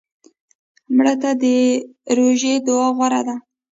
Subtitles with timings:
[0.95, 1.45] مړه ته د
[2.17, 3.35] روژې دعا غوره ده